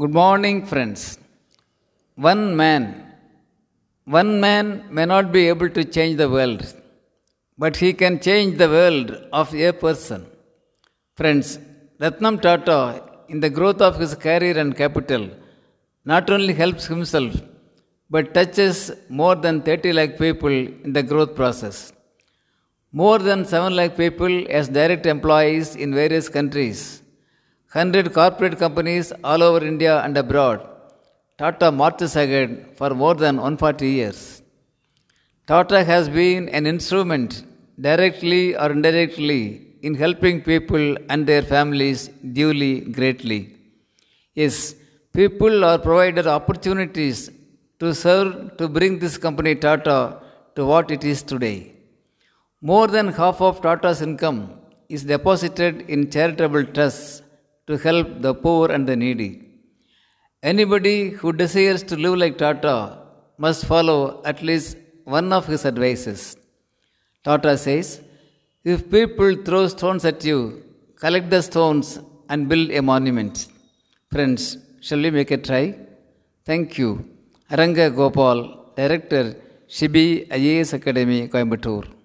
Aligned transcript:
Good 0.00 0.12
morning, 0.12 0.56
friends. 0.70 1.18
One 2.16 2.54
man, 2.54 2.82
one 4.04 4.38
man 4.42 4.66
may 4.90 5.06
not 5.06 5.32
be 5.32 5.48
able 5.48 5.70
to 5.76 5.84
change 5.84 6.18
the 6.18 6.28
world, 6.28 6.60
but 7.56 7.76
he 7.82 7.94
can 7.94 8.20
change 8.26 8.58
the 8.58 8.68
world 8.68 9.12
of 9.32 9.54
a 9.54 9.72
person. 9.72 10.26
Friends, 11.14 11.58
Ratan 11.98 12.36
Tata, 12.40 12.80
in 13.28 13.40
the 13.40 13.48
growth 13.48 13.80
of 13.80 13.98
his 13.98 14.14
career 14.14 14.58
and 14.58 14.76
capital, 14.76 15.30
not 16.04 16.28
only 16.28 16.52
helps 16.52 16.84
himself, 16.84 17.34
but 18.10 18.34
touches 18.34 18.92
more 19.08 19.34
than 19.34 19.62
30 19.62 19.94
lakh 19.94 20.18
people 20.18 20.58
in 20.86 20.92
the 20.92 21.02
growth 21.02 21.34
process. 21.34 21.94
More 22.92 23.18
than 23.18 23.46
7 23.46 23.74
lakh 23.74 23.96
people 23.96 24.44
as 24.50 24.68
direct 24.68 25.06
employees 25.06 25.74
in 25.74 25.94
various 25.94 26.28
countries. 26.28 27.00
100 27.72 28.12
corporate 28.12 28.58
companies 28.58 29.12
all 29.24 29.42
over 29.42 29.64
India 29.64 30.00
and 30.04 30.16
abroad. 30.16 30.60
Tata 31.36 31.70
marches 31.70 32.14
ahead 32.16 32.50
for 32.76 32.90
more 32.90 33.14
than 33.14 33.36
140 33.36 33.88
years. 33.88 34.42
Tata 35.46 35.82
has 35.84 36.08
been 36.08 36.48
an 36.48 36.66
instrument, 36.66 37.44
directly 37.80 38.56
or 38.56 38.70
indirectly, 38.70 39.42
in 39.82 39.94
helping 39.94 40.40
people 40.40 40.96
and 41.10 41.26
their 41.26 41.42
families 41.42 42.08
duly, 42.38 42.80
greatly. 42.80 43.40
Yes, 44.34 44.74
people 45.12 45.64
are 45.64 45.78
provided 45.78 46.26
opportunities 46.26 47.30
to 47.80 47.94
serve 47.94 48.56
to 48.58 48.68
bring 48.68 48.98
this 48.98 49.18
company 49.18 49.54
Tata 49.54 50.20
to 50.54 50.64
what 50.64 50.90
it 50.90 51.04
is 51.04 51.22
today. 51.22 51.72
More 52.60 52.86
than 52.86 53.08
half 53.12 53.40
of 53.40 53.60
Tata's 53.60 54.00
income 54.00 54.40
is 54.88 55.04
deposited 55.04 55.82
in 55.90 56.10
charitable 56.10 56.64
trusts 56.64 57.22
to 57.68 57.76
help 57.86 58.08
the 58.26 58.34
poor 58.44 58.70
and 58.70 58.86
the 58.90 58.96
needy. 59.04 59.30
Anybody 60.42 61.10
who 61.10 61.32
desires 61.42 61.82
to 61.90 61.96
live 62.04 62.16
like 62.22 62.36
Tata 62.38 62.76
must 63.44 63.64
follow 63.72 64.22
at 64.24 64.42
least 64.48 64.76
one 65.04 65.32
of 65.32 65.46
his 65.46 65.64
advices. 65.70 66.36
Tata 67.24 67.56
says, 67.58 68.00
If 68.64 68.90
people 68.90 69.30
throw 69.46 69.66
stones 69.68 70.04
at 70.04 70.24
you, 70.24 70.62
collect 71.02 71.28
the 71.30 71.42
stones 71.42 71.98
and 72.28 72.48
build 72.48 72.70
a 72.70 72.82
monument. 72.82 73.48
Friends, 74.12 74.58
shall 74.80 75.00
we 75.00 75.10
make 75.10 75.30
a 75.30 75.38
try? 75.48 75.64
Thank 76.44 76.78
you. 76.78 76.90
Aranga 77.50 77.86
Gopal, 77.94 78.72
Director, 78.76 79.24
Shibi 79.68 80.28
IAS 80.28 80.72
Academy, 80.74 81.28
Coimbatore. 81.28 81.95